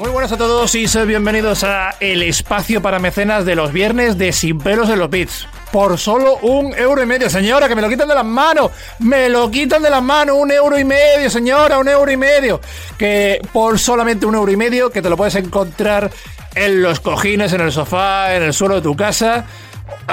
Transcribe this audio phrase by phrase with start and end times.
[0.00, 4.16] Muy buenas a todos y sed bienvenidos a el espacio para mecenas de los viernes
[4.16, 5.46] de Sin pelos en los bits.
[5.72, 8.70] Por solo un euro y medio, señora, que me lo quitan de las manos.
[9.00, 12.62] Me lo quitan de las manos, un euro y medio, señora, un euro y medio.
[12.96, 16.10] Que por solamente un euro y medio, que te lo puedes encontrar
[16.54, 19.44] en los cojines, en el sofá, en el suelo de tu casa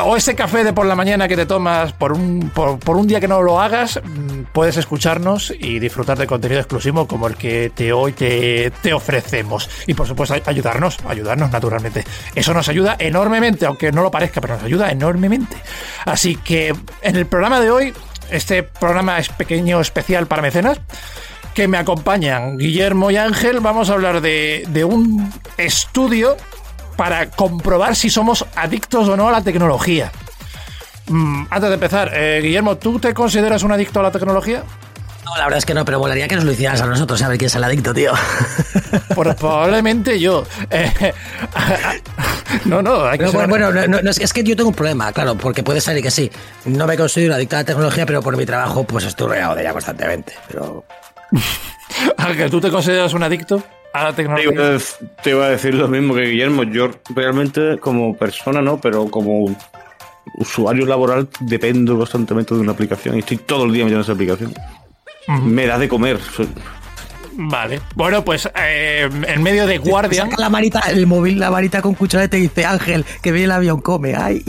[0.04, 3.20] o ese café de por la mañana que te tomas por un, por, un día
[3.20, 7.72] que no lo hagas, mm, puedes escucharnos y disfrutar de contenido exclusivo como el que
[7.74, 9.70] te hoy te, te ofrecemos.
[9.88, 12.04] Y por supuesto, ayudarnos, ayudarnos naturalmente.
[12.36, 15.58] Eso nos ayuda enormemente, aunque no lo parezca, pero nos ayuda enormemente.
[16.06, 17.94] Así que en el programa de hoy,
[18.32, 20.80] este programa es pequeño especial para mecenas
[21.58, 26.38] que me acompañan Guillermo y Ángel, vamos a hablar de, de un estudio
[26.98, 30.12] para comprobar si somos adictos o no a la tecnología.
[31.08, 34.64] Mm, antes de empezar, eh, Guillermo, ¿tú te consideras un adicto a la tecnología?
[35.24, 37.28] No, la verdad es que no, pero molaría que nos lo hicieras a nosotros, a
[37.28, 38.14] ver quién es el adicto, tío.
[39.14, 40.46] Pues probablemente yo.
[40.70, 41.14] Eh,
[42.66, 45.82] no, no, hay que Bueno, no, es, que yo tengo un problema, claro, porque puede
[45.82, 46.32] salir que sí.
[46.66, 49.62] No me considero adicto a la tecnología, pero por mi trabajo, pues estoy rodeado de
[49.62, 50.34] ella constantemente.
[50.48, 50.86] Pero.
[52.38, 53.62] que tú te consideras un adicto?
[55.24, 56.64] Te iba, a decir lo mismo que Guillermo.
[56.64, 59.56] Yo realmente, como persona, no, pero como
[60.36, 64.54] usuario laboral, dependo constantemente de una aplicación y estoy todo el día metiendo esa aplicación.
[65.44, 66.20] Me da de comer.
[67.40, 67.82] Vale.
[67.96, 70.32] Bueno, pues eh, en medio de Guardian.
[70.38, 73.80] la marita, el móvil, la varita con cuchara te dice Ángel, que viene el avión,
[73.82, 74.16] come.
[74.16, 74.44] Ay.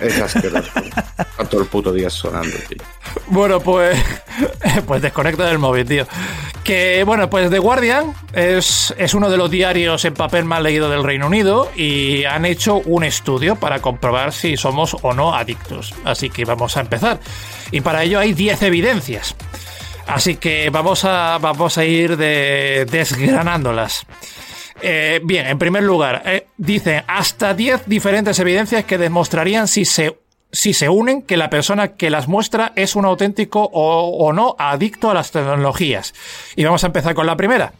[0.00, 0.70] es asqueroso.
[1.38, 2.78] Es todo el puto día sonando, tío.
[3.28, 3.98] Bueno, pues.
[4.86, 6.04] Pues desconecta del móvil, tío.
[6.64, 10.90] Que bueno, pues The Guardian es, es uno de los diarios en papel más leído
[10.90, 15.94] del Reino Unido y han hecho un estudio para comprobar si somos o no adictos.
[16.04, 17.20] Así que vamos a empezar.
[17.70, 19.36] Y para ello hay 10 evidencias.
[20.06, 24.06] Así que vamos a, vamos a ir desgranándolas.
[24.80, 30.18] Eh, bien, en primer lugar, eh, dicen hasta 10 diferentes evidencias que demostrarían si se,
[30.52, 35.10] si se unen que la persona que las muestra es un auténtico o, no adicto
[35.10, 36.12] a las tecnologías.
[36.56, 37.72] Y vamos a empezar con la primera.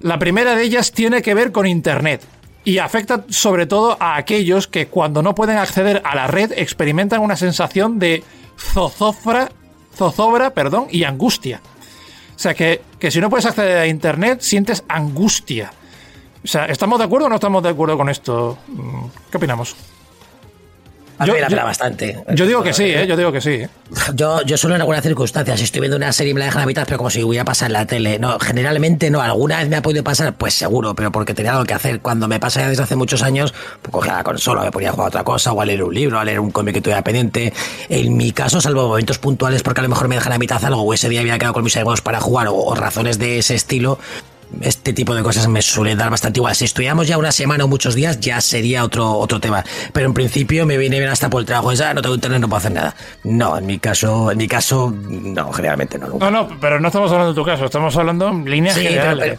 [0.00, 2.22] La primera de ellas tiene que ver con Internet
[2.64, 7.20] y afecta sobre todo a aquellos que cuando no pueden acceder a la red experimentan
[7.20, 8.22] una sensación de
[8.56, 9.50] zozofra
[9.98, 11.60] zozobra, perdón, y angustia.
[12.34, 15.72] O sea, que, que si no puedes acceder a Internet, sientes angustia.
[16.44, 18.56] O sea, ¿estamos de acuerdo o no estamos de acuerdo con esto?
[18.68, 19.76] Mm, ¿Qué opinamos?
[21.24, 21.34] Yo,
[21.64, 22.22] bastante.
[22.34, 23.06] Yo digo que sí, ¿eh?
[23.06, 23.62] Yo digo que sí.
[24.14, 26.62] Yo, yo solo en algunas circunstancias, si estoy viendo una serie y me la dejan
[26.62, 28.18] a mitad, pero como si hubiera pasado en la tele.
[28.18, 29.20] No, generalmente no.
[29.20, 30.34] ¿Alguna vez me ha podido pasar?
[30.34, 32.00] Pues seguro, pero porque tenía algo que hacer.
[32.00, 34.92] Cuando me pasa ya desde hace muchos años, pues cogía la consola, me ponía a
[34.92, 37.52] jugar otra cosa, o a leer un libro, a leer un cómic que tuviera pendiente.
[37.88, 40.82] En mi caso, salvo momentos puntuales porque a lo mejor me dejan a mitad algo,
[40.82, 43.98] o ese día había quedado con mis amigos para jugar, o razones de ese estilo,
[44.60, 46.54] este tipo de cosas me suele dar bastante igual.
[46.54, 49.64] Si estudiamos ya una semana o muchos días, ya sería otro, otro tema.
[49.92, 51.72] Pero en principio me viene bien hasta por el trabajo.
[51.72, 52.94] Ya no tengo internet, no puedo hacer nada.
[53.24, 56.08] No, en mi caso, en mi caso, no, generalmente no.
[56.18, 59.38] No, no, pero no estamos hablando de tu caso, estamos hablando en líneas generales.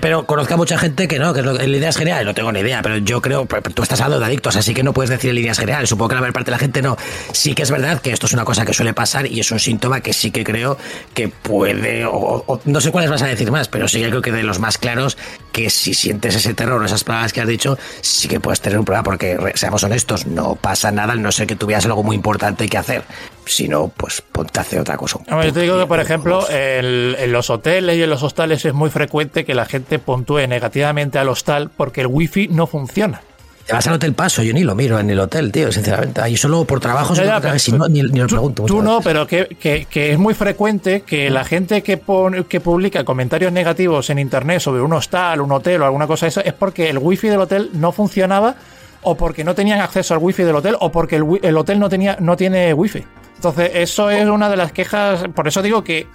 [0.00, 2.82] Pero, conozco a mucha gente que no, que en líneas generales no tengo ni idea,
[2.82, 5.58] pero yo creo, tú estás hablando de adictos, así que no puedes decir en líneas
[5.58, 5.88] generales.
[5.88, 6.96] Supongo que la mayor parte de la gente no.
[7.32, 9.58] Sí que es verdad que esto es una cosa que suele pasar y es un
[9.58, 10.76] síntoma que sí que creo
[11.14, 14.32] que puede, o, no sé cuáles vas a decir más, pero sí que creo que
[14.32, 15.16] de los más claros
[15.52, 18.78] que si sientes ese terror o esas palabras que has dicho, sí que puedes tener
[18.78, 22.16] un problema, porque seamos honestos, no pasa nada al no ser que tuvieras algo muy
[22.16, 23.02] importante que hacer.
[23.46, 25.18] Si no, pues ponte a hacer otra cosa.
[25.28, 28.90] yo te digo que, por ejemplo, en los hoteles y en los hostales es muy
[28.90, 33.22] frecuente que la gente puntúe negativamente al hostal porque el wifi no funciona.
[33.70, 36.20] Te vas al Hotel Paso, yo ni lo miro en el hotel, tío, sinceramente.
[36.20, 38.64] Ahí solo por trabajo, si no, ni, lo pregunto.
[38.64, 39.46] Tú no, pero que,
[39.88, 44.58] que, es muy frecuente que la gente que, pone, que publica comentarios negativos en internet
[44.58, 47.38] sobre un hostal, un hotel o alguna cosa de eso, es porque el wifi del
[47.38, 48.56] hotel no funcionaba
[49.02, 51.88] o porque no tenían acceso al wifi del hotel o porque el, el hotel no,
[51.88, 53.04] tenía, no tiene wifi.
[53.36, 55.28] Entonces, eso es una de las quejas.
[55.32, 56.08] Por eso digo que,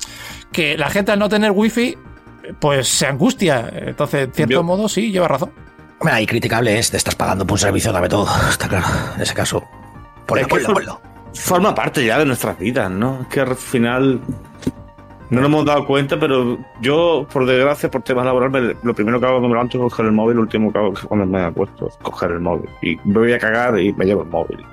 [0.51, 1.95] que la gente al no tener wifi,
[2.59, 3.71] pues se angustia.
[3.73, 5.51] Entonces, en cierto modo, sí, lleva razón.
[6.01, 9.33] Ahí criticable es, te estás pagando por un servicio, dame todo, está claro, en ese
[9.33, 9.63] caso.
[10.25, 10.47] Por el
[11.33, 13.21] Forma parte ya de nuestras vidas, ¿no?
[13.21, 14.21] Es que al final
[15.29, 19.25] no nos hemos dado cuenta, pero yo, por desgracia, por temas laborales, lo primero que
[19.25, 21.51] hago cuando me levanto es coger el móvil, lo último que hago cuando me he
[21.51, 22.69] puesto es coger el móvil.
[22.81, 24.65] Y me voy a cagar y me llevo el móvil.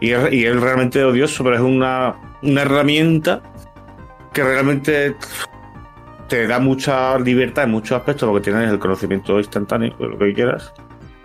[0.00, 3.40] Y es, y es realmente odioso, pero es una, una herramienta
[4.32, 5.14] que realmente
[6.30, 10.16] te da mucha libertad en muchos aspectos, lo que tienes es el conocimiento instantáneo, lo
[10.16, 10.72] que quieras,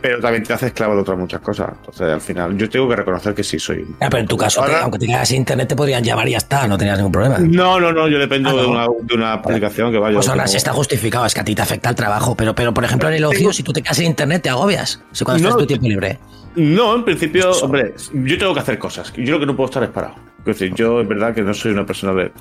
[0.02, 1.69] pero también te hace esclavo de otras muchas cosas.
[1.78, 3.86] Entonces, al final, yo tengo que reconocer que sí soy.
[4.02, 6.38] Ah, pero en tu caso, Ahora- te- aunque tengas internet, te podrían llamar y ya
[6.38, 7.38] está, no tenías ningún problema.
[7.40, 8.62] No, no, no, yo dependo Ah, no.
[8.62, 10.16] de, una, de una aplicación que vaya.
[10.16, 12.54] Pues ahora como- sí está justificado, es que a ti te afecta el trabajo, pero,
[12.54, 15.01] pero por ejemplo en el ocio, si tú te quedas sin internet, te agobias.
[15.12, 15.50] Si cuando No.
[15.50, 16.19] estás tu tiempo libre.
[16.56, 19.12] No, en principio, hombre, yo tengo que hacer cosas.
[19.13, 20.16] Yo lo que no puedo estar es parado.
[20.40, 22.31] Es decir, yo es verdad que no soy una persona de.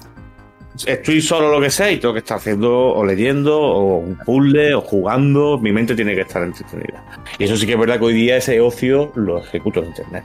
[0.87, 4.75] Estoy solo lo que sé y tengo que estar haciendo o leyendo o un puzzle
[4.75, 5.57] o jugando.
[5.59, 7.05] Mi mente tiene que estar entretenida.
[7.39, 10.25] Y eso sí que es verdad que hoy día ese ocio lo ejecuto en internet.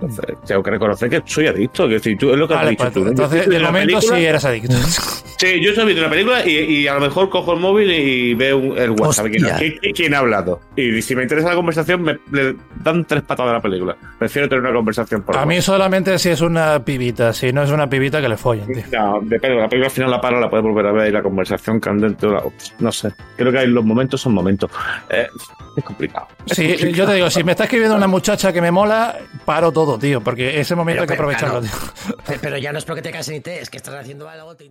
[0.00, 1.86] Entonces, tengo que reconocer que soy adicto.
[1.86, 3.06] Que si tú, es lo que has Vale, dicho pues, tú.
[3.06, 4.74] entonces de momento película- sí eres adicto.
[5.40, 8.34] Sí, yo estoy viendo una película y, y a lo mejor cojo el móvil y
[8.34, 9.28] veo un- el WhatsApp.
[9.30, 9.56] ¿Quién, Hostia.
[9.80, 10.60] quién- quién ha hablado?
[10.76, 13.96] Y si me interesa la conversación, me le dan tres patadas a la película.
[14.18, 17.70] Prefiero tener una conversación por A mí solamente si es una pibita, si no es
[17.70, 18.84] una pibita que le follen, tío.
[18.92, 19.56] No, depende.
[19.62, 22.26] La película al final la para, la puedes volver a ver y la conversación candente.
[22.26, 22.42] la-
[22.80, 23.10] no sé.
[23.38, 24.70] Creo que hay los momentos son momentos.
[25.08, 25.26] Eh,
[25.74, 26.26] es complicado.
[26.46, 26.92] Es Sí, complicado.
[26.96, 29.16] yo te digo, si me está escribiendo una muchacha que me mola,
[29.46, 31.76] paro todo, tío, porque ese momento hay que Pero, aprovecharlo, claro.
[32.04, 32.16] tío.
[32.26, 34.54] Pe- Pero ya no es porque te cases ni te, es que estás haciendo algo.
[34.54, 34.70] te-